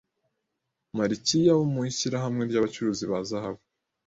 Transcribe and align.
Malikiya 0.97 1.51
wo 1.59 1.65
mu 1.73 1.81
ishyirahamwe 1.89 2.41
ry 2.49 2.57
abacuzi 2.59 3.03
ba 3.11 3.19
zahabu 3.29 3.61